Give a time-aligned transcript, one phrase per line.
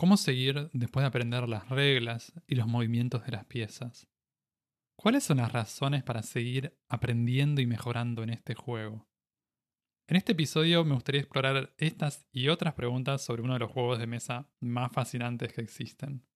[0.00, 4.08] ¿Cómo seguir después de aprender las reglas y los movimientos de las piezas?
[4.96, 9.10] ¿Cuáles son las razones para seguir aprendiendo y mejorando en este juego?
[10.08, 13.98] En este episodio me gustaría explorar estas y otras preguntas sobre uno de los juegos
[13.98, 16.26] de mesa más fascinantes que existen.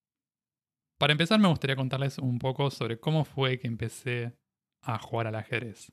[0.99, 4.37] Para empezar me gustaría contarles un poco sobre cómo fue que empecé
[4.83, 5.91] a jugar al ajedrez.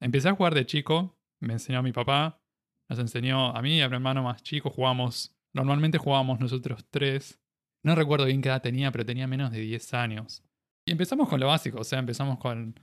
[0.00, 2.42] Empecé a jugar de chico, me enseñó mi papá,
[2.90, 7.40] nos enseñó a mí y a mi hermano más chico, jugamos Normalmente jugábamos nosotros tres.
[7.82, 10.44] No recuerdo bien qué edad tenía, pero tenía menos de 10 años.
[10.84, 12.78] Y empezamos con lo básico, o sea, empezamos con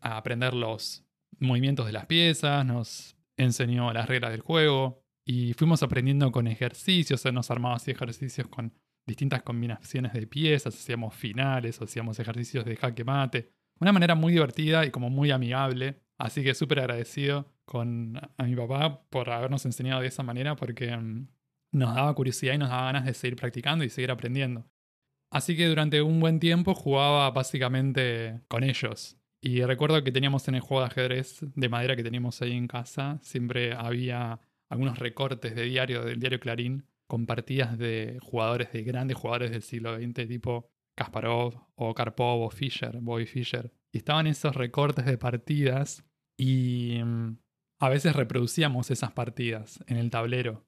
[0.00, 1.04] a aprender los
[1.38, 7.24] movimientos de las piezas, nos enseñó las reglas del juego y fuimos aprendiendo con ejercicios,
[7.30, 8.72] nos armaba así ejercicios con
[9.06, 13.50] distintas combinaciones de piezas, hacíamos finales, hacíamos ejercicios de jaque mate.
[13.80, 16.00] Una manera muy divertida y como muy amigable.
[16.16, 20.96] Así que súper agradecido con a mi papá por habernos enseñado de esa manera porque
[20.96, 21.28] mm,
[21.74, 24.66] nos daba curiosidad y nos daba ganas de seguir practicando y seguir aprendiendo.
[25.30, 29.18] Así que durante un buen tiempo jugaba básicamente con ellos.
[29.42, 32.68] Y recuerdo que teníamos en el juego de ajedrez de madera que teníamos ahí en
[32.68, 38.82] casa, siempre había algunos recortes de diario, del diario Clarín, con partidas de jugadores, de
[38.82, 43.72] grandes jugadores del siglo XX, tipo Kasparov o Karpov o Fischer, Bobby Fischer.
[43.92, 46.04] Y estaban esos recortes de partidas
[46.38, 47.36] y mm,
[47.80, 50.64] a veces reproducíamos esas partidas en el tablero.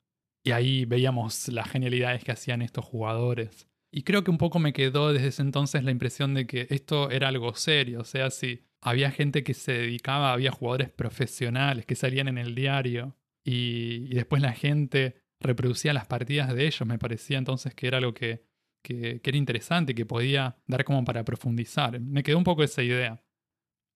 [0.46, 3.68] Y ahí veíamos las genialidades que hacían estos jugadores.
[3.90, 7.10] Y creo que un poco me quedó desde ese entonces la impresión de que esto
[7.10, 8.02] era algo serio.
[8.02, 12.54] O sea, si había gente que se dedicaba, había jugadores profesionales que salían en el
[12.54, 13.16] diario.
[13.44, 16.86] Y, después la gente reproducía las partidas de ellos.
[16.86, 18.44] Me parecía entonces que era algo que,
[18.84, 21.98] que, era interesante, que podía dar como para profundizar.
[21.98, 23.20] Me quedó un poco esa idea.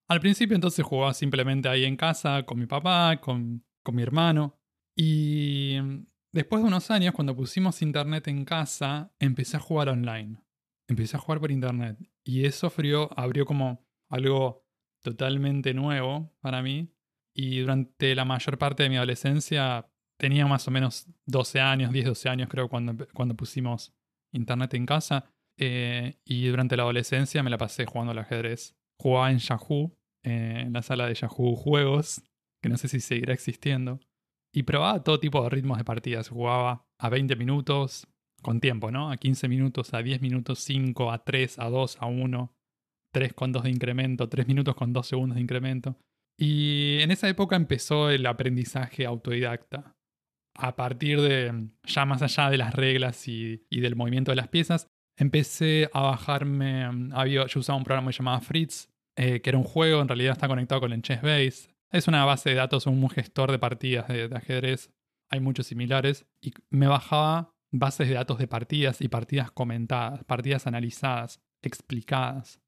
[0.09, 4.57] Al principio entonces jugaba simplemente ahí en casa con mi papá, con, con mi hermano.
[4.97, 5.77] Y
[6.33, 10.41] Después de unos años, cuando pusimos internet en casa, empecé a jugar online.
[10.87, 11.97] Empecé a jugar por internet.
[12.23, 12.71] Y eso
[13.15, 14.65] abrió como algo
[15.01, 16.89] totalmente nuevo para mí.
[17.33, 22.05] Y durante la mayor parte de mi adolescencia, tenía más o menos 12 años, 10,
[22.05, 23.93] 12 años creo, cuando, cuando pusimos
[24.31, 25.25] internet en casa.
[25.57, 28.75] Eh, y durante la adolescencia me la pasé jugando al ajedrez.
[28.97, 32.21] Jugaba en Yahoo, eh, en la sala de Yahoo Juegos,
[32.61, 33.99] que no sé si seguirá existiendo.
[34.53, 36.29] Y probaba todo tipo de ritmos de partidas.
[36.29, 38.07] Jugaba a 20 minutos,
[38.41, 39.11] con tiempo, ¿no?
[39.11, 42.53] A 15 minutos, a 10 minutos, 5, a 3, a 2, a 1,
[43.13, 45.97] 3 con 2 de incremento, 3 minutos con 2 segundos de incremento.
[46.37, 49.95] Y en esa época empezó el aprendizaje autodidacta.
[50.57, 54.87] A partir de, ya más allá de las reglas y, del movimiento de las piezas,
[55.17, 60.01] empecé a bajarme, había, yo usaba un programa llamado Fritz, eh, que era un juego,
[60.01, 63.59] en realidad está conectado con el Chessbase, es una base de datos, un gestor de
[63.59, 64.91] partidas de, ajedrez.
[65.29, 66.25] Hay muchos similares.
[66.41, 72.61] Y me bajaba bases de datos de partidas y partidas comentadas, partidas analizadas, explicadas.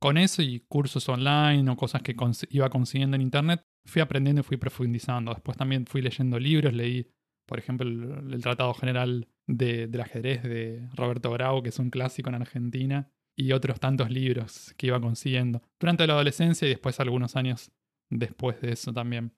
[0.00, 2.16] Con eso y cursos online o cosas que
[2.50, 5.32] iba consiguiendo en internet, fui aprendiendo y fui profundizando.
[5.32, 7.08] Después también fui leyendo libros, leí,
[7.46, 12.36] por ejemplo, el, Tratado General del Ajedrez de Roberto Bravo, que es un clásico en
[12.36, 15.62] Argentina, y otros tantos libros que iba consiguiendo.
[15.80, 17.72] Durante la adolescencia y después algunos años
[18.18, 19.32] después de eso también.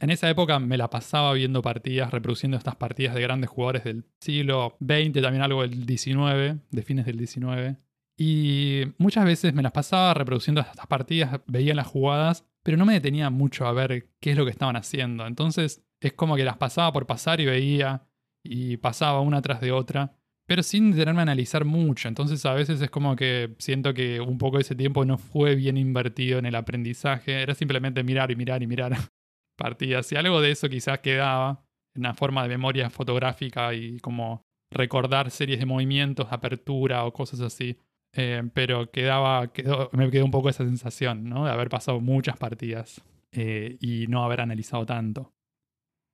[0.00, 4.04] En esa época me la pasaba viendo partidas, reproduciendo estas partidas de grandes jugadores del
[4.20, 7.78] siglo XX, también algo del XIX, de fines del XIX.
[8.16, 12.94] Y muchas veces me las pasaba reproduciendo estas partidas, veía las jugadas, pero no me
[12.94, 15.26] detenía mucho a ver qué es lo que estaban haciendo.
[15.26, 18.06] Entonces es como que las pasaba por pasar y veía,
[18.42, 20.17] y pasaba una tras de otra
[20.48, 22.08] pero sin tenerme a analizar mucho.
[22.08, 25.54] Entonces a veces es como que siento que un poco de ese tiempo no fue
[25.54, 28.96] bien invertido en el aprendizaje, era simplemente mirar y mirar y mirar
[29.58, 30.10] partidas.
[30.10, 31.62] Y algo de eso quizás quedaba
[31.94, 34.40] en una forma de memoria fotográfica y como
[34.72, 37.76] recordar series de movimientos, apertura o cosas así.
[38.16, 39.52] Eh, pero quedaba,
[39.92, 41.44] me quedó un poco esa sensación, ¿no?
[41.44, 43.02] De haber pasado muchas partidas
[43.32, 45.34] eh, y no haber analizado tanto.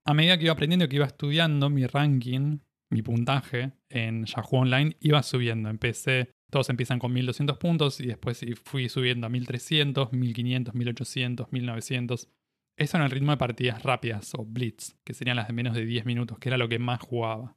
[0.05, 2.59] A medida que iba aprendiendo, que iba estudiando, mi ranking
[2.91, 5.69] mi puntaje en Yahoo Online iba subiendo.
[5.69, 12.29] Empecé, todos empiezan con 1200 puntos y después fui subiendo a 1300, 1500, 1800, 1900.
[12.77, 15.85] Eso en el ritmo de partidas rápidas o blitz, que serían las de menos de
[15.85, 17.57] 10 minutos, que era lo que más jugaba.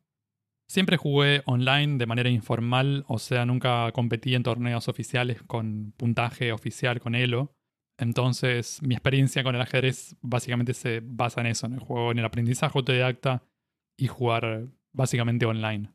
[0.69, 6.51] Siempre jugué online de manera informal, o sea, nunca competí en torneos oficiales con puntaje
[6.51, 7.53] oficial con Elo.
[7.97, 12.19] Entonces, mi experiencia con el ajedrez básicamente se basa en eso, en el juego, en
[12.19, 13.44] el aprendizaje autodidacta
[13.97, 14.68] y jugar
[14.98, 15.94] básicamente online.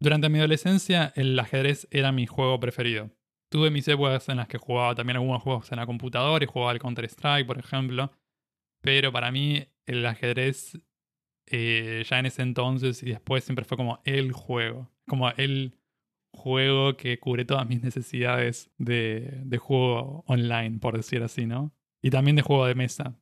[0.00, 3.10] Durante mi adolescencia, el ajedrez era mi juego preferido.
[3.50, 6.70] Tuve mis épocas en las que jugaba también algunos juegos en la computadora y jugaba
[6.70, 8.12] al Counter-Strike, por ejemplo.
[8.82, 10.78] Pero para mí, el ajedrez
[11.46, 14.90] eh, ya en ese entonces y después siempre fue como el juego.
[15.06, 15.78] Como el
[16.32, 21.72] juego que cubre todas mis necesidades de, de juego online, por decir así, ¿no?
[22.02, 23.16] Y también de juego de mesa.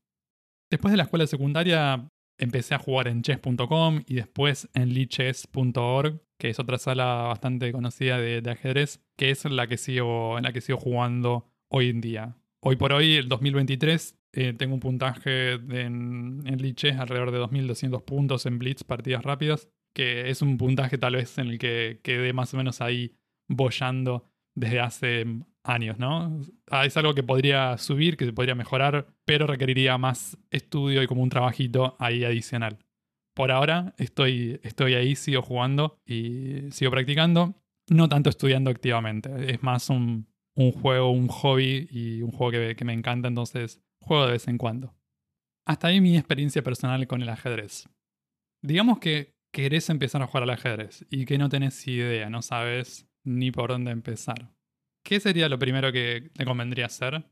[0.71, 2.11] Después de la escuela secundaria
[2.43, 8.19] empecé a jugar en chess.com y después en lichess.org, que es otra sala bastante conocida
[8.19, 12.37] de, ajedrez, que es la que sigo, en la que sigo jugando hoy en día.
[12.61, 18.05] Hoy por hoy, el 2023, eh, tengo un puntaje en, en Lichess alrededor de 2.200
[18.05, 22.33] puntos en Blitz, partidas rápidas, que es un puntaje tal vez en el que quedé
[22.33, 23.15] más o menos ahí
[23.49, 25.27] bollando desde hace
[25.64, 26.41] años, ¿no?
[26.70, 31.06] Ah, es algo que podría subir, que se podría mejorar, pero requeriría más estudio y
[31.06, 32.79] como un trabajito ahí adicional.
[33.35, 37.55] Por ahora estoy, estoy ahí, sigo jugando y sigo practicando,
[37.88, 42.76] no tanto estudiando activamente, es más un, un juego, un hobby y un juego que,
[42.76, 44.94] que me encanta, entonces juego de vez en cuando.
[45.65, 47.88] Hasta ahí mi experiencia personal con el ajedrez.
[48.62, 53.08] Digamos que querés empezar a jugar al ajedrez y que no tenés idea, no sabes
[53.25, 54.53] ni por dónde empezar.
[55.04, 57.25] ¿Qué sería lo primero que te convendría hacer?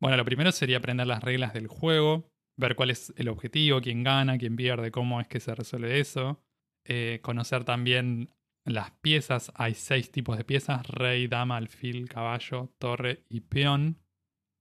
[0.00, 4.02] Bueno, lo primero sería aprender las reglas del juego, ver cuál es el objetivo, quién
[4.02, 6.42] gana, quién pierde, cómo es que se resuelve eso.
[6.86, 8.30] Eh, conocer también
[8.64, 9.52] las piezas.
[9.54, 13.98] Hay seis tipos de piezas, rey, dama, alfil, caballo, torre y peón.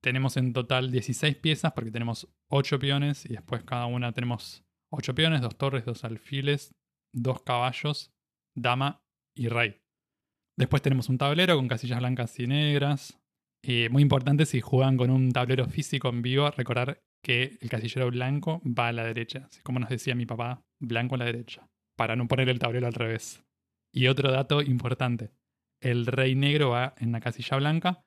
[0.01, 5.13] Tenemos en total 16 piezas porque tenemos 8 peones y después cada una tenemos 8
[5.13, 6.73] peones, 2 torres, 2 alfiles,
[7.13, 8.13] 2 caballos,
[8.55, 9.03] dama
[9.35, 9.78] y rey.
[10.59, 13.17] Después tenemos un tablero con casillas blancas y negras.
[13.63, 18.11] Y muy importante si juegan con un tablero físico en vivo, recordar que el casillero
[18.11, 21.65] blanco va a la derecha, como nos decía mi papá, blanco a la derecha,
[21.97, 23.41] para no poner el tablero al revés.
[23.93, 25.31] Y otro dato importante,
[25.81, 28.03] el rey negro va en la casilla blanca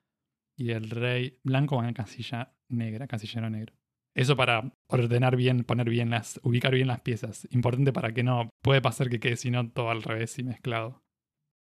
[0.55, 3.73] y el rey blanco va en casilla negra, casillero negro.
[4.15, 7.47] Eso para ordenar bien, poner bien las, ubicar bien las piezas.
[7.49, 11.02] Importante para que no puede pasar que quede sino todo al revés y mezclado.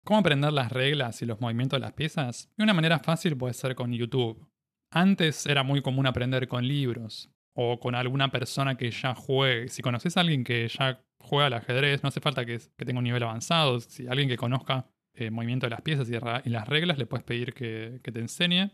[0.04, 2.50] ¿Cómo aprender las reglas y los movimientos de las piezas?
[2.58, 4.48] De una manera fácil puede ser con YouTube.
[4.92, 9.68] Antes era muy común aprender con libros o con alguna persona que ya juegue.
[9.68, 13.04] Si conoces a alguien que ya juega al ajedrez, no hace falta que, tenga un
[13.04, 13.80] nivel avanzado.
[13.82, 17.24] Si alguien que conozca el eh, movimiento de las piezas y, las reglas, le puedes
[17.24, 18.72] pedir que, te enseñe.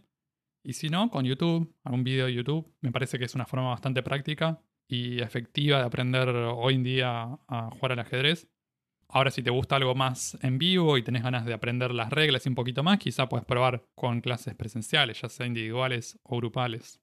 [0.63, 3.69] Y si no, con YouTube, algún video de YouTube, me parece que es una forma
[3.69, 8.47] bastante práctica y efectiva de aprender hoy en día a jugar al ajedrez.
[9.15, 12.45] Ahora, si te gusta algo más en vivo y tenés ganas de aprender las reglas
[12.45, 16.99] y un poquito más, quizá puedes probar con clases presenciales, ya sea individuales o grupales.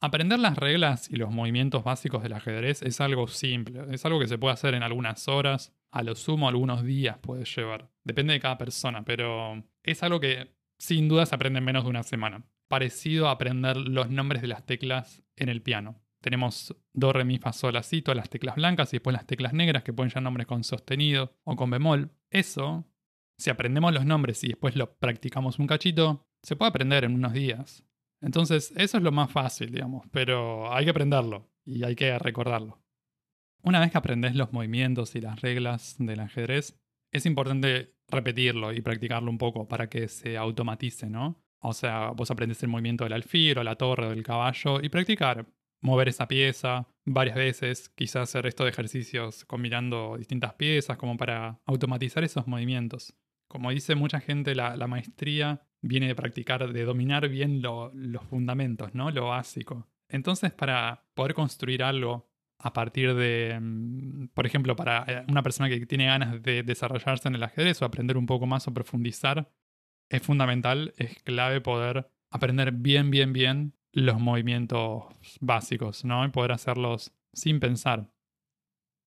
[0.00, 4.28] Aprender las reglas y los movimientos básicos del ajedrez es algo simple, es algo que
[4.28, 7.90] se puede hacer en algunas horas, a lo sumo algunos días puede llevar.
[8.02, 11.90] Depende de cada persona, pero es algo que sin duda se aprende en menos de
[11.90, 12.46] una semana.
[12.66, 16.00] Parecido a aprender los nombres de las teclas en el piano.
[16.20, 17.74] Tenemos do, re, mi, fa, sol,
[18.04, 21.36] todas las teclas blancas y después las teclas negras que pueden llevar nombres con sostenido
[21.44, 22.10] o con bemol.
[22.30, 22.84] Eso,
[23.38, 27.32] si aprendemos los nombres y después lo practicamos un cachito, se puede aprender en unos
[27.32, 27.84] días.
[28.20, 32.82] Entonces, eso es lo más fácil, digamos, pero hay que aprenderlo y hay que recordarlo.
[33.62, 36.78] Una vez que aprendes los movimientos y las reglas del ajedrez,
[37.12, 41.42] es importante repetirlo y practicarlo un poco para que se automatice, ¿no?
[41.60, 44.88] O sea, vos aprendes el movimiento del alfil o la torre o del caballo y
[44.88, 45.46] practicar,
[45.80, 52.24] mover esa pieza varias veces, quizás hacer estos ejercicios combinando distintas piezas como para automatizar
[52.24, 53.14] esos movimientos.
[53.48, 59.10] Como dice mucha gente, la, maestría viene de practicar, de dominar bien los fundamentos, ¿no?
[59.10, 59.86] Lo básico.
[60.08, 62.28] Entonces, para poder construir algo
[62.58, 67.28] a partir de, mm, por ejemplo, para eh, una persona que tiene ganas de desarrollarse
[67.28, 69.50] en el ajedrez o aprender un poco más o profundizar,
[70.10, 75.04] es fundamental, es clave poder aprender bien, bien, bien los movimientos
[75.40, 76.24] básicos, ¿no?
[76.26, 78.12] Y poder hacerlos sin pensar.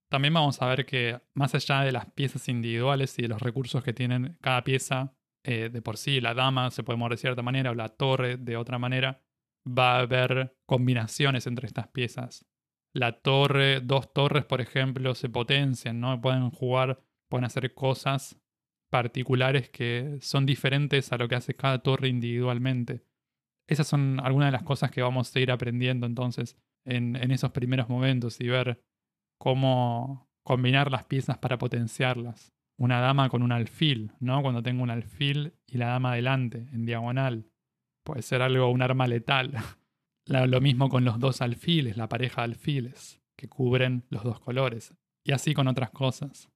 [0.10, 3.84] También vamos a ver que más allá de las piezas individuales y de los recursos
[3.84, 7.44] que tienen cada pieza, eh, de por sí la dama se puede mover de cierta
[7.44, 9.22] manera o la torre de otra manera,
[9.68, 12.48] va a haber combinaciones entre estas piezas.
[12.92, 16.20] La torre, dos torres, por ejemplo, se potencian, ¿no?
[16.20, 18.42] Pueden jugar, pueden hacer cosas
[18.90, 23.04] particulares que son diferentes a lo que hace cada torre individualmente.
[23.70, 27.88] Esas son algunas de las cosas que vamos a ir aprendiendo entonces en, esos primeros
[27.88, 28.82] momentos y ver
[29.38, 32.52] cómo combinar las piezas para potenciarlas.
[32.80, 34.42] una dama con un alfil, ¿no?
[34.42, 37.46] Cuando tengo un alfil y la dama adelante, en diagonal.
[38.04, 39.54] Puede ser algo, un arma letal.
[40.26, 44.96] Lo mismo con los dos alfiles, la pareja de alfiles, que cubren los dos colores.
[45.24, 46.50] Y así con otras cosas.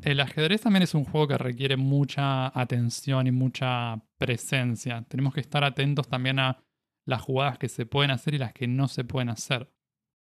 [0.00, 5.02] El ajedrez también es un juego que requiere mucha atención y mucha presencia.
[5.08, 6.62] Tenemos que estar atentos también a
[7.06, 9.70] las jugadas que se pueden hacer y las que no se pueden hacer.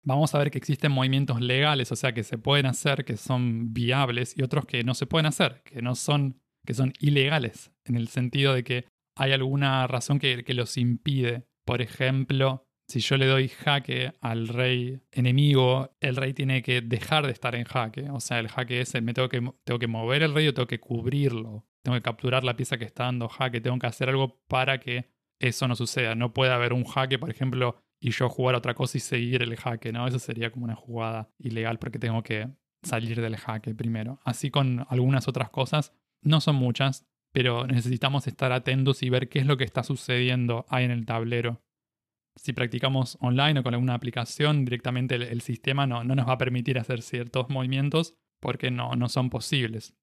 [0.05, 3.73] Vamos a ver que existen movimientos legales, o sea, que se pueden hacer, que son
[3.73, 7.97] viables, y otros que no se pueden hacer, que no son, que son ilegales, en
[7.97, 8.85] el sentido de que
[9.17, 11.47] hay alguna razón que, los impide.
[11.65, 17.25] Por ejemplo, si yo le doy jaque al rey enemigo, el rey tiene que dejar
[17.25, 18.11] de estar en jaque.
[18.11, 20.67] O sea, el jaque es, me tengo que, tengo que mover el rey o tengo
[20.67, 21.65] que cubrirlo.
[21.85, 23.61] Tengo que capturar la pieza que está dando jaque.
[23.61, 26.15] Tengo que hacer algo para que eso no suceda.
[26.15, 29.57] No puede haber un jaque, por ejemplo, y yo jugar otra cosa y seguir el
[29.57, 30.07] jaque, ¿no?
[30.07, 32.49] Eso sería como una jugada ilegal porque tengo que
[32.83, 34.19] salir del jaque primero.
[34.25, 39.39] Así con algunas otras cosas, no son muchas, pero necesitamos estar atentos y ver qué
[39.39, 41.63] es lo que está sucediendo ahí en el tablero
[42.37, 46.79] si practicamos online o con alguna aplicación, directamente el, sistema no, nos va a permitir
[46.79, 49.95] hacer ciertos movimientos porque no, no son posibles.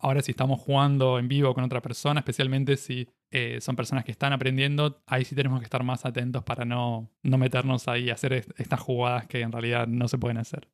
[0.00, 4.10] Ahora si estamos jugando en vivo con otra persona, especialmente si eh, son personas que
[4.10, 8.10] están aprendiendo, ahí sí tenemos que estar más atentos para no, no meternos ahí y
[8.10, 10.68] hacer estas jugadas que en realidad no se pueden hacer.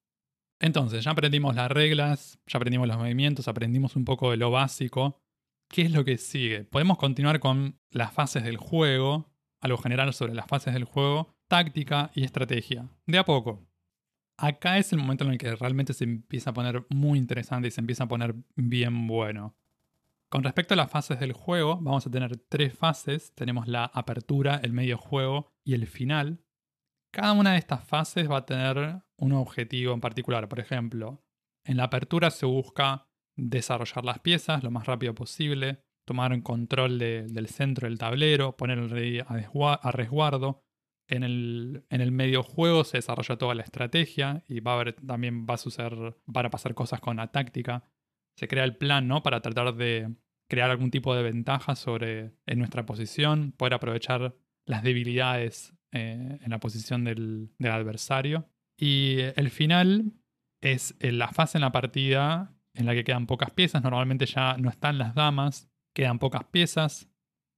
[0.61, 5.21] Entonces, ya aprendimos las reglas, ya aprendimos los movimientos, aprendimos un poco de lo básico.
[5.68, 6.64] ¿Qué es lo que sigue?
[6.64, 9.28] Podemos continuar con las fases del juego,
[9.61, 12.88] algo general sobre las fases del juego, táctica y estrategia.
[13.06, 13.66] De a poco.
[14.38, 17.71] Acá es el momento en el que realmente se empieza a poner muy interesante y
[17.71, 19.57] se empieza a poner bien bueno.
[20.28, 23.33] Con respecto a las fases del juego, vamos a tener tres fases.
[23.35, 26.40] Tenemos la apertura, el medio juego y el final.
[27.12, 30.49] Cada una de estas fases va a tener un objetivo en particular.
[30.49, 31.23] Por ejemplo,
[31.64, 37.49] en la apertura se busca desarrollar las piezas lo más rápido posible, tomar control del
[37.49, 40.66] centro del tablero, poner el rey a, resguardo.
[41.09, 44.95] En el, en el medio juego se desarrolla toda la estrategia y va a haber,
[44.95, 47.85] también va a suceder, van a pasar cosas con la táctica.
[48.37, 49.23] Se crea el plan, ¿no?
[49.23, 50.15] Para tratar de
[50.49, 54.35] crear algún tipo de ventaja sobre en nuestra posición, poder aprovechar
[54.67, 58.49] las debilidades eh, en la posición del, del adversario.
[58.79, 60.13] Y el final
[60.61, 63.83] es la fase en la partida en la que quedan pocas piezas.
[63.83, 67.09] Normalmente ya no están las damas, quedan pocas piezas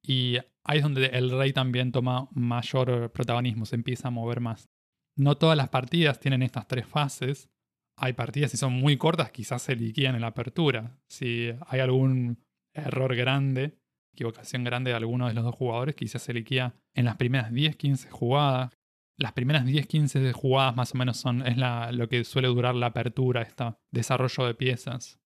[0.02, 4.68] y ahí es donde el rey también toma mayor protagonismo, se empieza a mover más.
[5.16, 7.50] No todas las partidas tienen estas tres fases.
[7.96, 11.00] Hay partidas, si son muy cortas, quizás se liquidan en la apertura.
[11.08, 12.44] Si hay algún
[12.75, 13.78] error grande,
[14.12, 18.10] equivocación grande de alguno de los dos jugadores, quizás se liquida en las primeras 10-15
[18.10, 18.70] jugadas.
[19.16, 23.42] Las primeras 10-15 jugadas más o menos son, es lo que suele durar la apertura,
[23.42, 25.18] este desarrollo de piezas.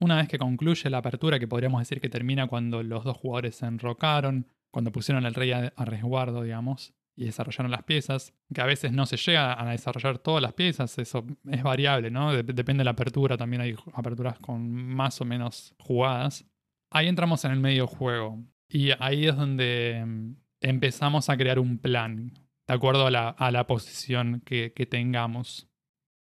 [0.00, 3.56] Una vez que concluye la apertura, que podríamos decir que termina cuando los dos jugadores
[3.56, 8.66] se enrocaron, cuando pusieron al rey a, resguardo, digamos, y desarrollaron las piezas, que a
[8.66, 12.32] veces no se llega a desarrollar todas las piezas, eso es variable, ¿no?
[12.32, 16.44] depende de la apertura, también hay aperturas con más o menos jugadas.
[16.90, 21.78] Ahí entramos en el medio juego y ahí es donde mm, empezamos a crear un
[21.78, 22.32] plan,
[22.66, 25.68] de acuerdo a la, posición que tengamos.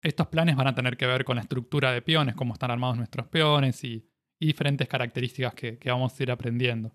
[0.03, 2.99] Estos planes van a tener que ver con la estructura de peones, cómo están armados
[2.99, 4.07] nuestros peones y,
[4.39, 6.93] diferentes características que, vamos a ir aprendiendo.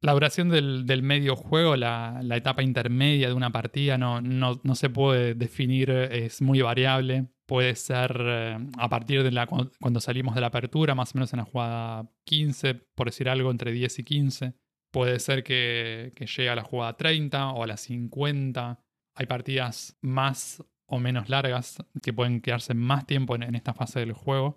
[0.00, 5.90] La duración del, medio juego, la, etapa intermedia de una partida, no, se puede definir,
[5.90, 7.26] es muy variable.
[7.46, 11.32] Puede ser eh, a partir de la, cuando salimos de la apertura, más o menos
[11.32, 14.54] en la jugada 15, por decir algo, entre 10 y 15.
[14.90, 18.80] Puede ser que, llegue a la jugada 30 o a la 50.
[19.14, 24.12] Hay partidas más o menos largas, que pueden quedarse más tiempo en, esta fase del
[24.12, 24.56] juego.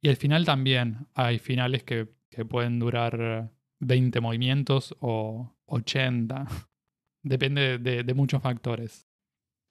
[0.00, 2.08] Y al final también hay finales que,
[2.48, 6.46] pueden durar 20 movimientos o 80.
[7.22, 9.08] Depende de, muchos factores.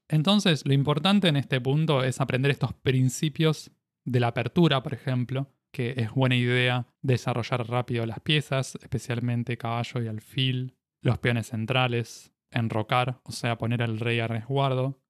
[0.10, 3.72] Entonces, lo importante en este punto es aprender estos principios
[4.06, 10.02] de la apertura, por ejemplo, que es buena idea desarrollar rápido las piezas, especialmente caballo
[10.02, 15.02] y alfil, los peones centrales, enrocar, o sea, poner al rey a resguardo,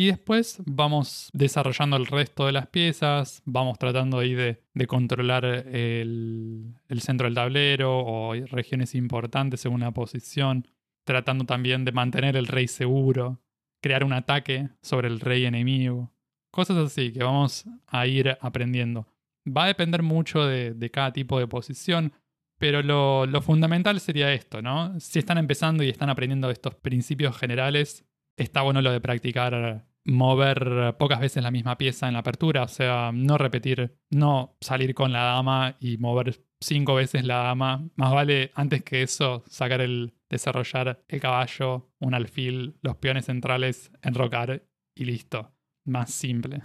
[0.00, 6.76] y después vamos desarrollando el resto de las piezas, vamos tratando ahí de, controlar el,
[7.00, 10.68] centro del tablero o regiones importantes según la posición,
[11.04, 13.40] tratando también de mantener el rey seguro,
[13.82, 16.12] crear un ataque sobre el rey enemigo,
[16.52, 19.08] cosas así que vamos a ir aprendiendo.
[19.48, 22.12] Va a depender mucho de, cada tipo de posición,
[22.56, 25.00] pero lo, lo, fundamental sería esto, ¿no?
[25.00, 28.04] Si están empezando y están aprendiendo estos principios generales,
[28.38, 32.68] está bueno lo de practicar mover pocas veces la misma pieza en la apertura, o
[32.68, 37.88] sea, no repetir, no salir con la dama y mover cinco veces la dama.
[37.94, 43.92] Más vale antes que eso sacar el desarrollar el caballo, un alfil, los peones centrales,
[44.02, 45.52] enrocar y listo.
[45.84, 46.62] Más simple.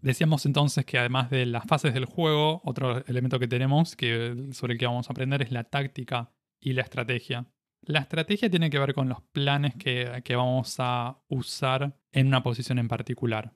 [0.00, 4.74] Decíamos entonces que además de las fases del juego, otro elemento que tenemos que, sobre
[4.74, 7.46] el que vamos a aprender es la táctica y la estrategia.
[7.86, 12.80] La estrategia tiene que ver con los planes que, vamos a usar en una posición
[12.80, 13.54] en particular.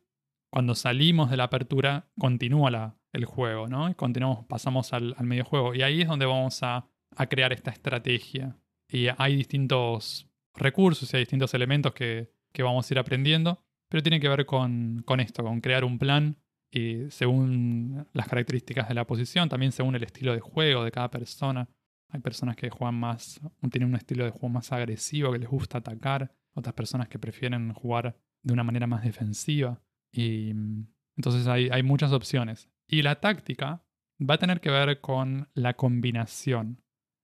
[0.53, 3.91] Cuando salimos de la apertura, continúa el juego, ¿no?
[3.91, 5.75] Y continuamos, pasamos al, medio juego.
[5.75, 6.89] Y ahí es donde vamos a,
[7.29, 8.57] crear esta estrategia.
[8.89, 14.21] Y hay distintos recursos y hay distintos elementos que, vamos a ir aprendiendo, pero tiene
[14.21, 16.37] que ver con, con esto, con crear un plan
[16.71, 21.11] y según las características de la posición, también según el estilo de juego de cada
[21.11, 21.69] persona.
[22.11, 23.41] Hay personas que juegan más,
[23.71, 27.73] tienen un estilo de juego más agresivo, que les gusta atacar, otras personas que prefieren
[27.73, 29.81] jugar de una manera más defensiva.
[30.13, 30.87] Y mm,
[31.17, 32.69] entonces hay, hay muchas opciones.
[32.87, 33.85] Y la táctica
[34.21, 36.83] va a tener que ver con la combinación.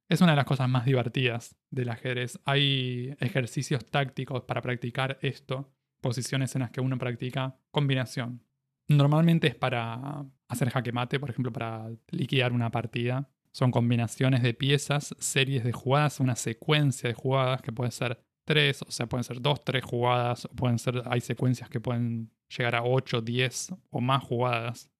[0.09, 2.39] Es una de las cosas más divertidas del ajedrez.
[2.45, 8.45] Hay ejercicios tácticos para practicar esto, posiciones en las que uno practica combinación.
[8.89, 13.29] Normalmente es para hacer jaque mate, por ejemplo, para liquidar una partida.
[13.57, 18.83] Son combinaciones de piezas, series de jugadas, una secuencia de jugadas que puede ser tres,
[18.83, 22.75] o sea, pueden ser dos, tres jugadas, o pueden ser, hay secuencias que pueden llegar
[22.75, 24.91] a ocho, diez o más jugadas.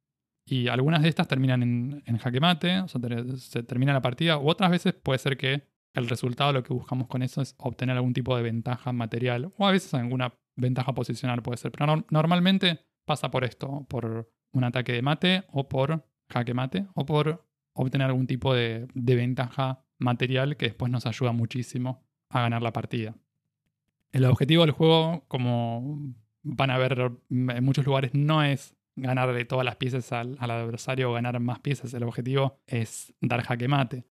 [0.47, 1.63] Y algunas de estas terminan
[2.07, 2.99] en, jaque mate, o sea,
[3.37, 7.09] se termina la partida, u otras veces puede ser que el resultado, lo que buscamos
[7.09, 11.43] con eso es obtener algún tipo de ventaja material, o a veces alguna ventaja posicional
[11.43, 11.73] puede ser.
[11.73, 17.05] Pero normalmente pasa por esto, por un ataque de mate, o por jaque mate, o
[17.05, 17.47] por
[17.77, 23.15] obtener algún tipo de, ventaja material que después nos ayuda muchísimo a ganar la partida.
[24.13, 29.65] El objetivo del juego, como van a ver en muchos lugares, no es ganarle todas
[29.65, 31.93] las piezas al, adversario o ganar más piezas.
[31.95, 34.05] El objetivo es dar jaque mate.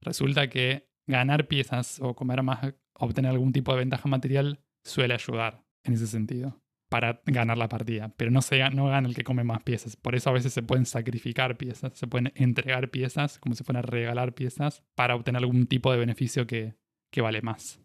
[0.00, 5.64] Resulta que ganar piezas o comer más, obtener algún tipo de ventaja material suele ayudar
[5.84, 6.61] en ese sentido
[6.92, 9.96] para ganar la partida, pero no, se, no gana el que come más piezas.
[9.96, 13.84] Por eso a veces se pueden sacrificar piezas, se pueden entregar piezas, como si fueran
[13.84, 16.76] regalar piezas, para obtener algún tipo de beneficio que,
[17.10, 17.80] que vale más.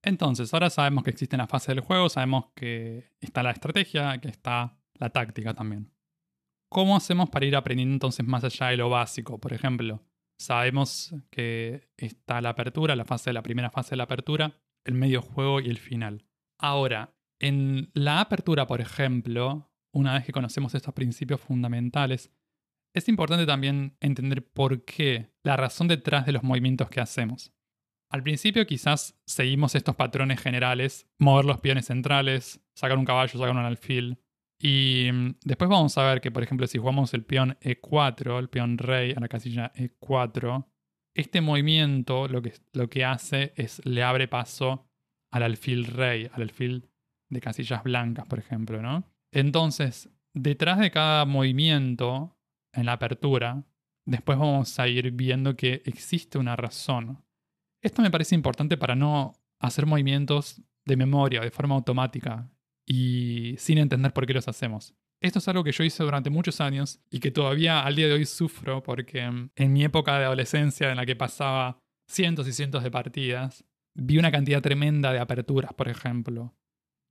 [0.00, 4.28] Entonces, ahora sabemos que existe la fase del juego, sabemos que está la estrategia, que
[4.28, 5.90] está la táctica también.
[6.68, 9.40] ¿Cómo hacemos para ir aprendiendo entonces más allá de lo básico?
[9.40, 10.04] Por ejemplo,
[10.38, 14.94] sabemos que está la apertura, la fase de la primera fase de la apertura, el
[14.94, 16.26] medio juego y el final.
[16.60, 22.30] Ahora, en la apertura, por ejemplo, una vez que conocemos estos principios fundamentales,
[22.94, 27.52] es importante también entender por qué, la razón detrás de los movimientos que hacemos.
[28.10, 33.50] Al principio quizás seguimos estos patrones generales, mover los peones centrales, sacar un caballo, sacar
[33.50, 34.18] un alfil.
[34.60, 38.48] Y mm, después vamos a ver que, por ejemplo, si jugamos el peón E4, el
[38.48, 40.64] peón rey a la casilla E4,
[41.14, 44.88] este movimiento lo que, lo que hace es le abre paso
[45.32, 46.88] al alfil rey, al alfil
[47.34, 49.04] de casillas blancas, por ejemplo, ¿no?
[49.30, 52.38] Entonces, detrás de cada movimiento
[52.72, 53.64] en la apertura,
[54.06, 57.22] después vamos a ir viendo que existe una razón.
[57.82, 62.50] Esto me parece importante para no hacer movimientos de memoria, de forma automática,
[62.86, 64.94] y sin entender por qué los hacemos.
[65.20, 68.14] Esto es algo que yo hice durante muchos años y que todavía al día de
[68.14, 72.82] hoy sufro porque en mi época de adolescencia en la que pasaba cientos y cientos
[72.82, 76.54] de partidas, vi una cantidad tremenda de aperturas, por ejemplo.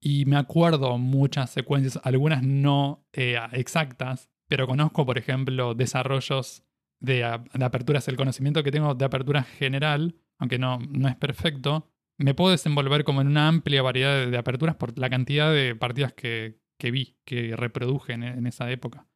[0.05, 6.65] Y me acuerdo muchas secuencias, algunas no eh, exactas, pero conozco, por ejemplo, desarrollos
[6.99, 8.05] de, aperturas.
[8.09, 13.05] El conocimiento que tengo de apertura general, aunque no, no es perfecto, me puedo desenvolver
[13.05, 17.55] como en una amplia variedad de, aperturas por la cantidad de partidas que, vi, que
[17.55, 19.07] reproduje en, en, esa época.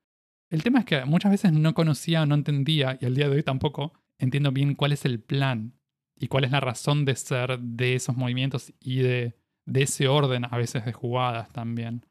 [0.49, 3.43] El tema es que muchas veces no conocía, no entendía, y al día de hoy
[3.43, 5.73] tampoco entiendo bien cuál es el plan
[6.15, 9.35] y cuál es la razón de ser de esos movimientos y de
[9.67, 12.05] de ese orden a veces de jugadas también.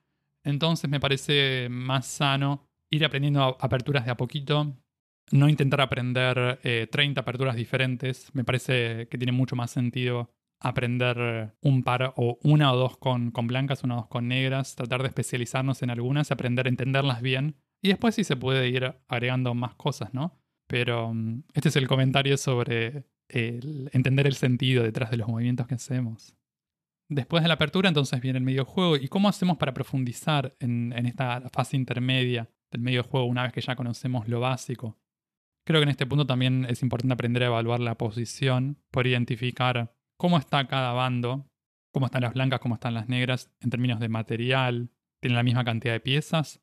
[0.44, 4.76] Entonces me parece más sano ir aprendiendo aperturas de a poquito,
[5.32, 8.32] no intentar aprender 30 eh, aperturas diferentes.
[8.32, 13.30] Me parece que tiene mucho más sentido aprender un par o una o dos con,
[13.30, 17.20] con blancas, una o dos con negras, tratar de especializarnos en algunas, aprender a entenderlas
[17.20, 20.38] bien y después sí se puede ir agregando más cosas, ¿no?
[20.66, 25.74] Pero mm, este es el comentario sobre entender el sentido detrás de los movimientos que
[25.74, 26.36] hacemos.
[27.08, 28.96] Después de la apertura, entonces viene el medio juego.
[28.96, 33.60] ¿Y cómo hacemos para profundizar en, esta fase intermedia del medio juego una vez que
[33.60, 34.98] ya conocemos lo básico?
[35.64, 39.94] Creo que en este punto también es importante aprender a evaluar la posición por identificar
[40.16, 41.48] cómo está cada bando,
[41.92, 44.90] cómo están las blancas, cómo están las negras en términos de material,
[45.20, 46.60] tienen la misma cantidad de piezas.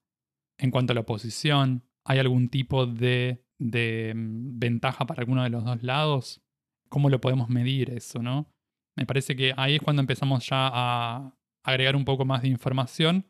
[0.57, 5.49] En cuanto a la oposición, ¿hay algún tipo de, de mm, ventaja para alguno de
[5.49, 6.41] los dos lados?
[6.89, 8.52] ¿Cómo lo podemos medir eso, no?
[8.95, 13.25] Me parece que ahí es cuando empezamos ya a agregar un poco más de información,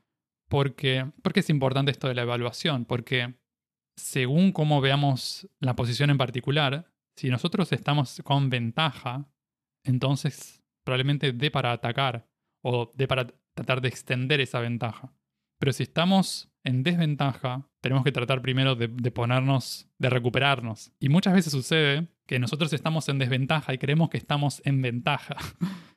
[0.49, 3.35] porque, porque es importante esto de la evaluación, porque
[3.95, 9.29] según cómo veamos la posición en particular, si nosotros estamos con ventaja,
[9.83, 12.27] entonces probablemente dé para atacar
[12.63, 15.13] o dé para tratar de extender esa ventaja.
[15.63, 20.91] Pero si estamos en desventaja, tenemos que tratar primero de, ponernos, de recuperarnos.
[20.99, 25.37] Y muchas veces sucede que nosotros estamos en desventaja y creemos que estamos en ventaja.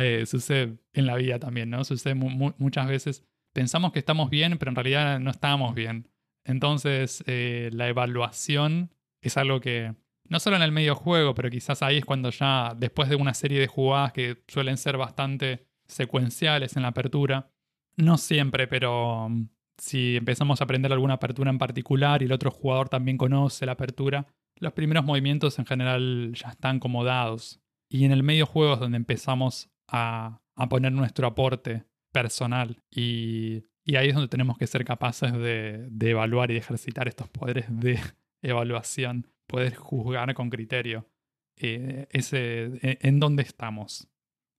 [0.00, 1.82] Eh, sucede en la vida también, ¿no?
[1.82, 3.24] Sucede muchas veces.
[3.52, 6.06] Pensamos que estamos bien, pero en realidad no estamos bien.
[6.44, 9.96] Entonces, eh, la evaluación es algo que,
[10.28, 13.34] no solo en el medio juego, pero quizás ahí es cuando ya, después de una
[13.34, 17.50] serie de jugadas que suelen ser bastante secuenciales en la apertura,
[17.98, 22.50] no siempre, pero mm, si empezamos a aprender alguna apertura en particular y el otro
[22.50, 27.60] jugador también conoce la apertura, los primeros movimientos en general ya están como dados.
[27.90, 32.82] Y en el medio juego es donde empezamos a, poner nuestro aporte personal.
[32.90, 33.64] Y,
[33.96, 37.98] ahí es donde tenemos que ser capaces de, evaluar y ejercitar estos poderes de
[38.42, 41.08] evaluación, poder juzgar con criterio
[41.56, 44.08] eh, ese, e, en dónde estamos.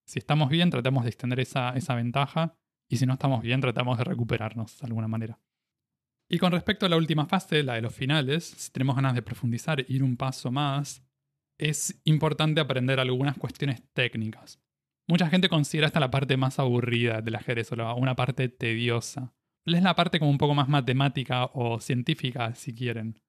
[0.06, 2.59] Si estamos bien, tratamos de extender esa, esa ventaja
[2.90, 5.40] y si no estamos bien, tratamos de recuperarnos de alguna manera.
[6.28, 9.22] Y con respecto a la última fase, la de los finales, si tenemos ganas de
[9.22, 11.04] profundizar ir un paso más,
[11.58, 14.60] es importante aprender algunas cuestiones técnicas.
[15.08, 19.34] Mucha gente considera esta la parte más aburrida del ajedrez o una parte tediosa.
[19.66, 23.20] Es la parte como un poco más matemática o científica, si quieren.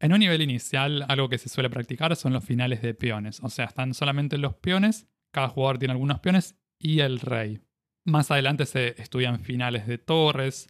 [0.00, 3.40] En un nivel inicial, algo que se suele practicar son los finales de peones.
[3.42, 7.60] O sea, están solamente los peones, cada jugador tiene algunos peones y el rey.
[8.06, 10.68] Más adelante se estudian finales de torres,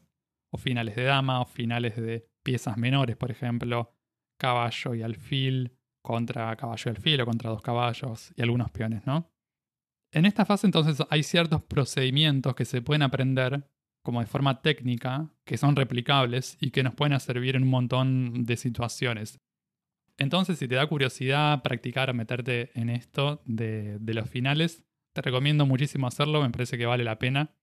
[0.51, 3.93] o finales de dama, o finales de piezas menores, por ejemplo,
[4.39, 9.31] caballo y alfil contra caballo y alfil, o contra dos caballos y algunos peones, ¿no?
[10.13, 13.69] En esta fase entonces hay ciertos procedimientos que se pueden aprender
[14.03, 18.45] como de forma técnica, que son replicables y que nos pueden servir en un montón
[18.45, 19.39] de situaciones.
[20.17, 26.07] Entonces, si te da curiosidad practicar, meterte en esto de los finales, te recomiendo muchísimo
[26.07, 27.57] hacerlo, me parece que vale la pena.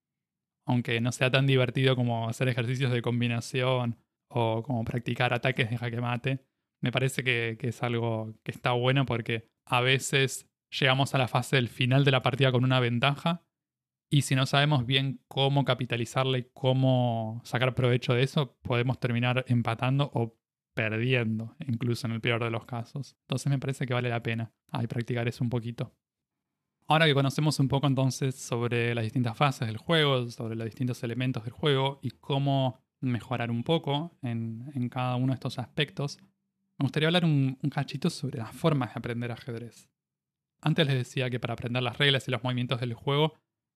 [0.66, 5.78] Aunque no sea tan divertido como hacer ejercicios de combinación o como practicar ataques de
[5.78, 6.44] jaque mate.
[6.82, 11.58] Me parece que, es algo que está bueno porque a veces llegamos a la fase
[11.58, 13.46] del final de la partida con una ventaja
[14.10, 19.46] y si no sabemos bien cómo capitalizarla y cómo sacar provecho de eso, podemos terminar
[19.48, 20.40] empatando o
[20.74, 23.16] perdiendo, incluso en el peor de los casos.
[23.28, 24.52] Entonces me parece que vale la pena
[24.90, 25.96] practicar eso un poquito.
[26.88, 31.02] Ahora que conocemos un poco entonces sobre las distintas fases del juego, sobre los distintos
[31.04, 36.20] elementos del juego y cómo mejorar un poco en, cada uno de estos aspectos,
[36.78, 39.90] me gustaría hablar un, un, cachito sobre las formas de aprender ajedrez.
[40.62, 43.34] Antes les decía que para aprender las reglas y los movimientos del juego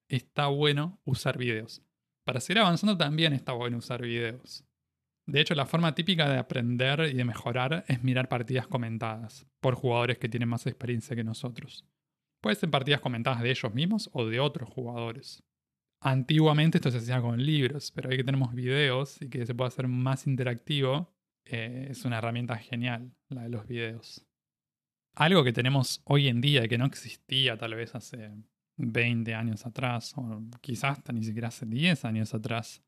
[0.07, 1.81] está bueno usar videos.
[2.25, 4.65] Para seguir avanzando también está bueno usar videos.
[5.25, 9.75] De hecho, la forma típica de aprender y de mejorar es mirar partidas comentadas por
[9.75, 11.85] jugadores que tienen más experiencia que nosotros.
[12.41, 15.43] Puede ser partidas comentadas de ellos mismos o de otros jugadores.
[16.01, 19.69] Antiguamente esto se hacía con libros, pero hoy que tenemos videos y que se puede
[19.69, 21.11] hacer más interactivo,
[21.45, 24.25] eh, es una herramienta genial la de los videos.
[25.15, 28.31] Algo que tenemos hoy en día y que no existía tal vez hace
[28.77, 32.83] 20 años atrás, o quizás hasta ni siquiera hace 10 años atrás,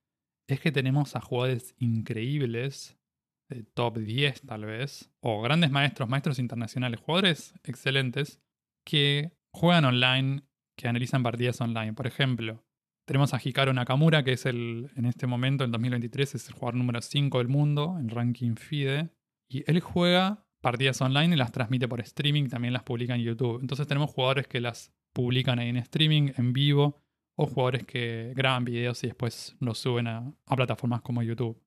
[0.48, 2.96] es que tenemos a jugadores increíbles,
[3.50, 8.40] de top 10 tal vez, o grandes maestros, maestros internacionales, jugadores excelentes,
[8.86, 10.44] que juegan online,
[10.78, 11.94] que analizan partidas online.
[11.94, 12.64] Por ejemplo,
[13.06, 16.76] tenemos a Hikaru Nakamura, que es el, en este momento, en 2023, es el jugador
[16.76, 19.10] número 5 del mundo en ranking FIDE.
[19.50, 23.62] Y él juega partidas online y las transmite por streaming, también las publica en YouTube.
[23.62, 27.02] Entonces tenemos jugadores que las publican ahí en streaming, en vivo,
[27.36, 31.60] o jugadores que graban videos y después los suben a, plataformas como YouTube.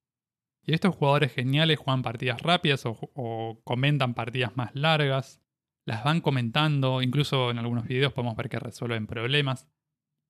[0.65, 5.42] Y estos jugadores geniales juegan partidas rápidas o comentan partidas más largas
[5.85, 9.69] las van comentando, incluso en algunos videos podemos ver que resuelven problemas.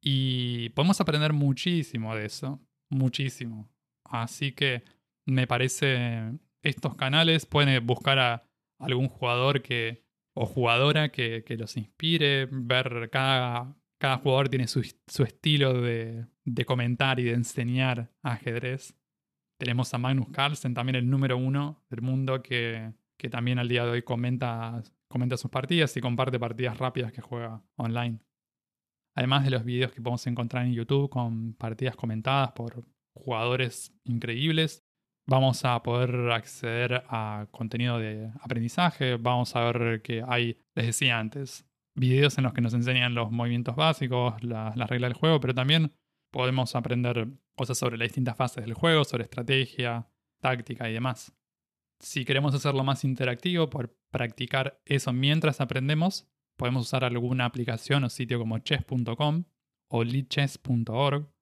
[0.00, 3.70] Y podemos aprender muchísimo de eso, muchísimo.
[4.04, 4.82] Así que
[5.24, 12.48] me parece, estos canales pueden buscar a algún jugador que, o jugadora que, los inspire,
[12.50, 18.96] ver cada, cada jugador tiene su, estilo de, de, comentar y de enseñar ajedrez.
[19.58, 23.84] Tenemos a Magnus Carlsen, también el número uno del mundo, que, que también al día
[23.84, 24.82] de hoy comenta
[25.12, 28.18] comenta sus partidas y comparte partidas rápidas que juega online.
[29.14, 34.82] además de los videos que podemos encontrar en YouTube con partidas comentadas por jugadores increíbles,
[35.26, 41.18] vamos a poder acceder a contenido de aprendizaje, vamos a ver que hay, les decía
[41.18, 45.54] antes, videos en los que nos enseñan los movimientos básicos, las reglas del juego, pero
[45.54, 45.92] también
[46.32, 50.08] podemos aprender cosas sobre las distintas fases del juego, sobre estrategia,
[50.40, 51.34] táctica y demás.
[52.02, 58.10] Si queremos hacerlo más interactivo, por practicar eso mientras aprendemos, podemos usar alguna aplicación o
[58.10, 59.44] sitio como chess.com
[59.88, 61.32] o lichess.org.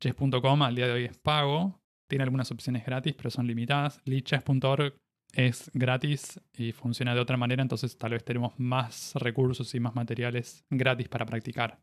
[0.00, 4.00] Chess.com al día de hoy es pago, tiene algunas opciones gratis, pero son limitadas.
[4.04, 4.94] Lichess.org
[5.32, 9.94] es gratis y funciona de otra manera, entonces tal vez tenemos más recursos y más
[9.94, 11.80] materiales gratis para practicar.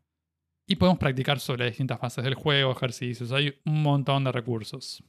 [0.66, 5.04] Y podemos practicar sobre distintas fases del juego, ejercicios, hay un montón de recursos.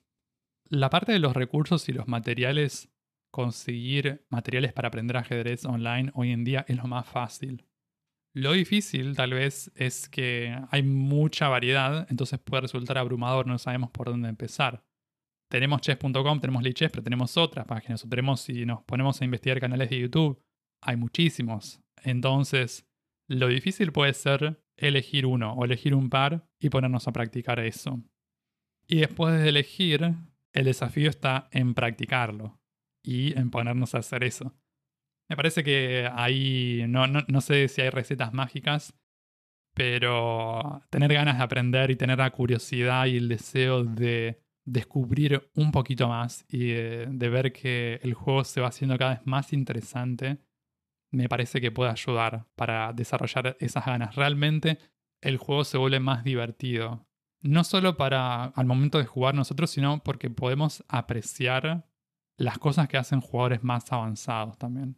[0.67, 2.91] La parte de los recursos y los materiales,
[3.35, 7.65] conseguir materiales para aprender ajedrez online hoy en día es lo más fácil.
[8.33, 13.91] Lo difícil tal vez es que hay mucha variedad, entonces puede resultar abrumador, no sabemos
[13.91, 14.85] por dónde empezar.
[15.51, 18.05] Tenemos chess.com, tenemos Lichess, pero tenemos otras páginas.
[18.05, 20.41] O tenemos, si nos ponemos a investigar canales de YouTube,
[20.81, 21.81] hay muchísimos.
[22.03, 22.87] Entonces,
[23.27, 28.01] lo difícil puede ser elegir uno o elegir un par y ponernos a practicar eso.
[28.87, 30.15] Y después de elegir,
[30.53, 32.61] el desafío está en practicarlo
[33.05, 34.53] y en ponernos a hacer eso.
[35.29, 38.93] Me parece que ahí, no, no, sé si hay recetas mágicas,
[39.73, 45.71] pero tener ganas de aprender y tener la curiosidad y el deseo de descubrir un
[45.71, 49.53] poquito más y de, de, ver que el juego se va haciendo cada vez más
[49.53, 50.39] interesante,
[51.11, 54.15] me parece que puede ayudar para desarrollar esas ganas.
[54.15, 54.79] Realmente
[55.21, 57.07] el juego se vuelve más divertido.
[57.41, 61.87] No solo para al momento de jugar nosotros, sino porque podemos apreciar
[62.37, 64.97] las cosas que hacen jugadores más avanzados también.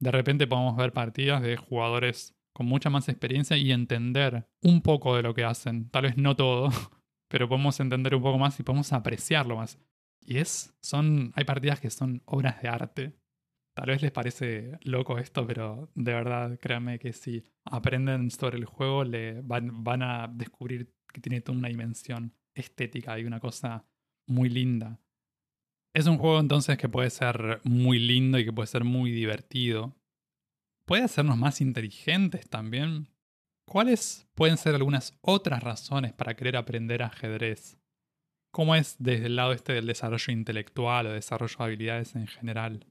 [0.00, 5.16] De repente podemos ver partidas de jugadores con mucha más experiencia y entender un poco
[5.16, 5.90] de lo que hacen.
[5.90, 6.70] Tal vez no todo,
[7.28, 9.78] pero podemos entender un poco más y podemos apreciarlo más.
[10.20, 13.16] Y es, son, hay partidas que son obras de arte.
[13.74, 18.64] Tal vez les parece loco esto, pero de verdad, créanme que si aprenden sobre el
[18.64, 23.84] juego, le van, van a descubrir que tiene toda una dimensión estética y una cosa
[24.26, 25.00] muy linda.
[25.98, 29.96] Es un juego entonces que puede ser muy lindo y que puede ser muy divertido.
[30.84, 33.08] Puede hacernos más inteligentes también.
[33.66, 37.80] ¿Cuáles pueden ser algunas otras razones para querer aprender ajedrez?
[38.52, 42.86] ¿Cómo es desde el lado este del desarrollo intelectual o desarrollo de habilidades en general?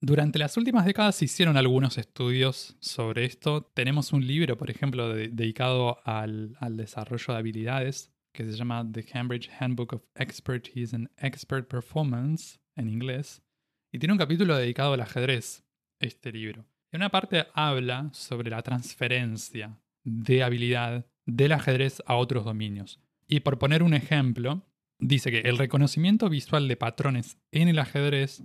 [0.00, 3.70] Durante las últimas décadas se hicieron algunos estudios sobre esto.
[3.74, 9.04] Tenemos un libro, por ejemplo, dedicado al, al desarrollo de habilidades que se llama The
[9.04, 13.42] Cambridge Handbook of Expertise and Expert Performance en inglés.
[13.92, 15.64] Y tiene un capítulo dedicado al ajedrez,
[16.00, 16.66] este libro.
[16.90, 23.00] En una parte habla sobre la transferencia de habilidad del ajedrez a otros dominios.
[23.28, 24.66] Y por poner un ejemplo,
[24.98, 28.42] dice que el reconocimiento visual de patrones en el ajedrez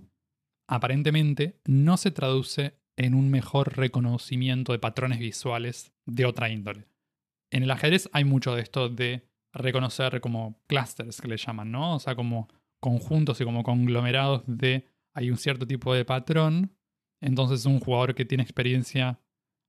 [0.67, 6.85] aparentemente no se traduce en un mejor reconocimiento de patrones visuales de otra índole.
[7.51, 11.95] En el ajedrez hay mucho de esto de reconocer como clusters que le llaman, ¿no?
[11.95, 12.47] O sea, como
[12.79, 16.75] conjuntos y como conglomerados de hay un cierto tipo de patrón.
[17.21, 19.19] Entonces un jugador que tiene experiencia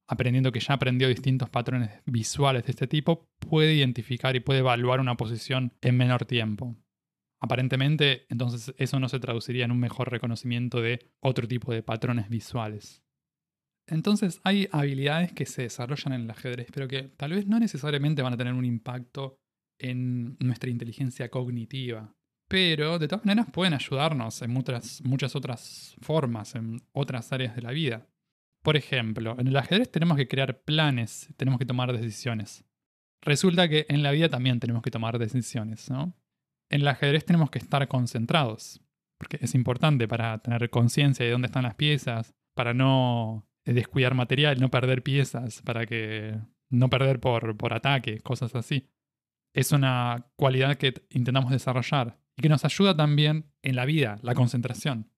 [0.06, 4.98] aprendiendo que ya aprendió distintos patrones visuales de este tipo, puede identificar y puede evaluar
[4.98, 6.76] una posición en menor tiempo.
[7.40, 12.28] Aparentemente, entonces eso no se traduciría en un mejor reconocimiento de otro tipo de patrones
[12.28, 13.04] visuales.
[13.86, 18.22] Entonces hay habilidades que se desarrollan en el ajedrez, pero que tal vez no necesariamente
[18.22, 19.39] van a tener un impacto
[19.80, 22.14] en nuestra inteligencia cognitiva.
[22.48, 27.70] Pero de todas maneras pueden ayudarnos en muchas, otras formas, en otras áreas de la
[27.70, 28.08] vida.
[28.62, 32.64] Por ejemplo, en el ajedrez tenemos que crear planes, tenemos que tomar decisiones.
[33.22, 36.14] Resulta que en la vida también tenemos que tomar decisiones, ¿no?
[36.70, 38.80] En el ajedrez tenemos que estar concentrados,
[39.18, 44.58] porque es importante para tener conciencia de dónde están las piezas, para no descuidar material,
[44.60, 46.38] no perder piezas, para que
[46.68, 48.88] no perder por, por ataque, cosas así.
[49.52, 54.34] Es una cualidad que intentamos desarrollar y que nos ayuda también en la vida, la
[54.34, 55.10] concentración.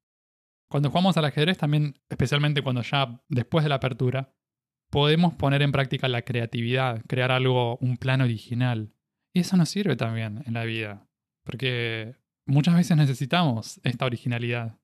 [0.68, 4.35] Cuando jugamos al ajedrez también, especialmente cuando ya después de la apertura,
[4.90, 8.95] podemos poner en práctica la creatividad, crear algo, un plan original.
[9.35, 11.09] Y eso nos sirve también en la vida,
[11.45, 12.16] porque
[12.47, 14.79] muchas veces necesitamos esta originalidad.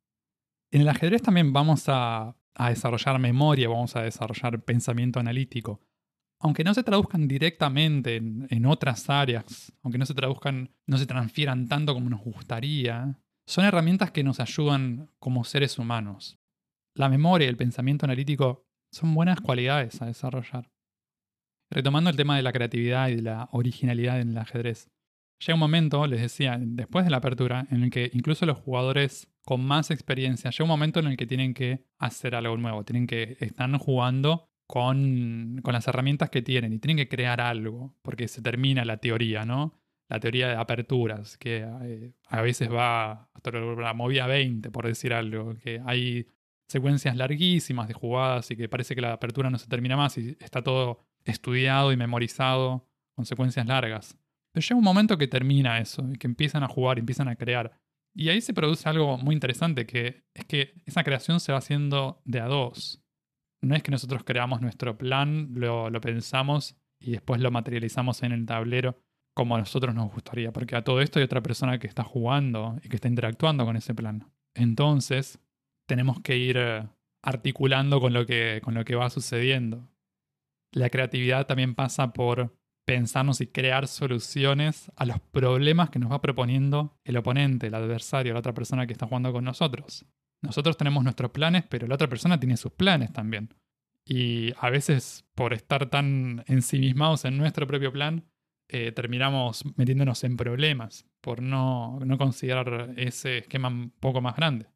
[0.70, 2.36] En el ajedrez también vamos a,
[2.68, 5.80] desarrollar memoria, vamos a desarrollar pensamiento analítico.
[6.40, 11.66] Aunque no se traduzcan directamente en, otras áreas, aunque no se traduzcan, no se transfieran
[11.68, 16.38] tanto como nos gustaría, son herramientas que nos ayudan como seres humanos.
[16.94, 20.70] La memoria y el pensamiento analítico son buenas cualidades a desarrollar.
[21.70, 24.90] Retomando el tema de la creatividad y de la originalidad en el ajedrez.
[25.40, 29.28] Llega un momento, les decía, después de la apertura, en el que incluso los jugadores
[29.44, 33.06] con más experiencia, llega un momento en el que tienen que hacer algo nuevo, tienen
[33.06, 38.28] que estar jugando con, con las herramientas que tienen y tienen que crear algo, porque
[38.28, 39.72] se termina la teoría, ¿no?
[40.08, 45.14] La teoría de aperturas, que eh, a veces va hasta la movida 20, por decir
[45.14, 46.26] algo, que hay
[46.68, 50.36] secuencias larguísimas de jugadas y que parece que la apertura no se termina más y
[50.38, 54.18] está todo estudiado y memorizado con secuencias largas.
[54.52, 57.72] Pero llega un momento que termina eso, y que empiezan a jugar, empiezan a crear.
[58.14, 62.20] Y ahí se produce algo muy interesante, que es que esa creación se va haciendo
[62.26, 63.02] de a dos.
[63.62, 68.32] No es que nosotros creamos nuestro plan, lo, lo pensamos y después lo materializamos en
[68.32, 68.98] el tablero
[69.38, 72.76] como a nosotros nos gustaría, porque a todo esto hay otra persona que está jugando
[72.82, 74.32] y que está interactuando con ese plan.
[74.52, 75.38] Entonces,
[75.86, 76.88] tenemos que ir eh,
[77.22, 79.88] articulando con lo que, con lo que va sucediendo.
[80.72, 86.20] La creatividad también pasa por pensarnos y crear soluciones a los problemas que nos va
[86.20, 90.04] proponiendo el oponente, el adversario, la otra persona que está jugando con nosotros.
[90.42, 93.54] Nosotros tenemos nuestros planes, pero la otra persona tiene sus planes también.
[94.04, 98.24] Y a veces, por estar tan ensimismados en nuestro propio plan,
[98.68, 104.66] eh, terminamos metiéndonos en problemas por no, no considerar ese esquema un poco más grande.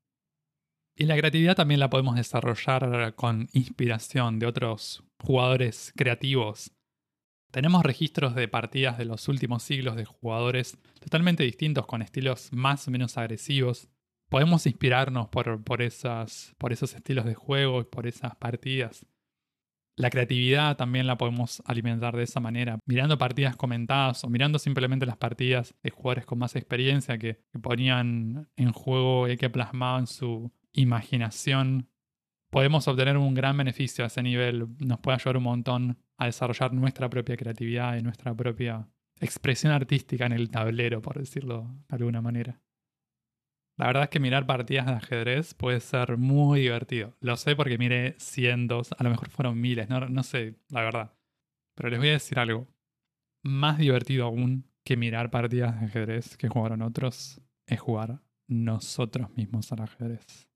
[0.96, 6.72] Y la creatividad también la podemos desarrollar con inspiración de otros jugadores creativos
[7.52, 12.88] tenemos registros de partidas de los últimos siglos de jugadores totalmente distintos con estilos más
[12.88, 13.90] o menos agresivos.
[14.32, 19.04] Podemos inspirarnos por, por, esas, por esos estilos de juego y por esas partidas.
[19.94, 25.04] La creatividad también la podemos alimentar de esa manera, mirando partidas comentadas o mirando simplemente
[25.04, 30.06] las partidas de jugadores con más experiencia que, que ponían en juego y que plasmaban
[30.06, 31.90] su imaginación.
[32.48, 36.72] Podemos obtener un gran beneficio a ese nivel, nos puede ayudar un montón a desarrollar
[36.72, 38.88] nuestra propia creatividad y nuestra propia
[39.20, 42.62] expresión artística en el tablero, por decirlo de alguna manera.
[43.78, 47.16] La verdad es que mirar partidas de ajedrez puede ser muy divertido.
[47.20, 51.14] Lo sé porque miré cientos, a lo mejor fueron miles, no, no sé, la verdad.
[51.74, 52.68] Pero les voy a decir algo.
[53.42, 59.72] Más divertido aún que mirar partidas de ajedrez que jugaron otros es jugar nosotros mismos
[59.72, 60.48] al ajedrez.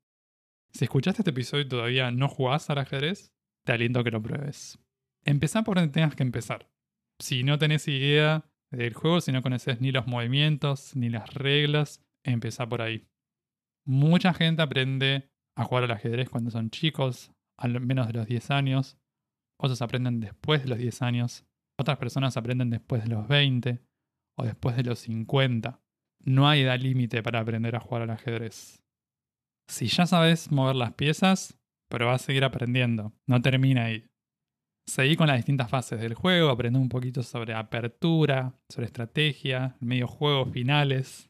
[0.73, 3.33] Si escuchaste este episodio y todavía no jugás al ajedrez,
[3.65, 4.79] te aliento a que lo pruebes.
[5.25, 6.69] Empezá por donde tengas que empezar.
[7.19, 12.06] Si no tenés idea del juego, si no conoces ni los movimientos, ni las reglas,
[12.33, 13.07] empezá por ahí.
[13.87, 18.51] Mucha gente aprende a jugar al ajedrez cuando son chicos, al menos de los 10
[18.51, 18.99] años.
[19.59, 21.47] Otros aprenden después de los 10 años.
[21.79, 23.81] Otras personas aprenden después de los 20
[24.39, 25.81] o después de los 50.
[26.25, 28.83] No hay edad límite para aprender a jugar al ajedrez.
[29.69, 31.59] Si ya sabes mover las piezas,
[31.89, 33.13] pero vas a seguir aprendiendo.
[33.27, 34.07] No termina ahí.
[34.89, 40.07] Seguí con las distintas fases del juego, aprendí un poquito sobre apertura, sobre estrategia, medio
[40.07, 41.29] juego, finales.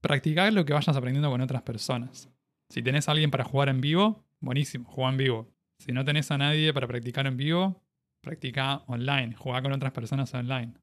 [0.00, 2.30] Practicar lo que vayas aprendiendo con otras personas.
[2.70, 5.48] Si tenés a alguien para jugar en vivo, buenísimo, juega en vivo.
[5.80, 7.82] Si no tenés a nadie para practicar en vivo,
[8.22, 10.74] practica online, juega con otras personas online.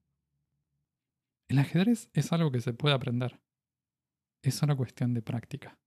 [1.49, 3.39] El ajedrez es algo que se puede aprender.
[4.43, 5.80] Es una cuestión de práctica.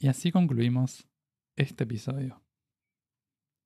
[0.00, 1.08] Y así concluimos
[1.56, 2.42] este episodio.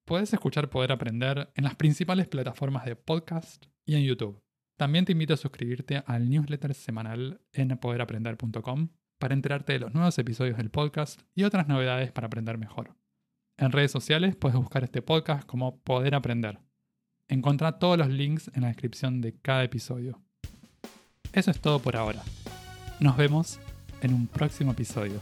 [0.07, 4.44] Puedes escuchar Poder Aprender en las principales plataformas de podcast y en YouTube.
[4.77, 10.19] También te invito a suscribirte al newsletter semanal en poderaprender.com para enterarte de los nuevos
[10.19, 12.97] episodios del podcast y otras novedades para aprender mejor.
[13.57, 16.59] En redes sociales puedes buscar este podcast como Poder Aprender.
[17.29, 20.21] Encontrá todos los links en la descripción de cada episodio.
[21.33, 22.23] Eso es todo por ahora.
[22.99, 23.61] Nos vemos
[24.03, 25.21] en un próximo episodio.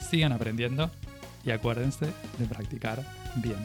[0.00, 0.90] Sigan aprendiendo
[1.44, 2.06] y acuérdense
[2.38, 3.04] de practicar
[3.36, 3.58] bien.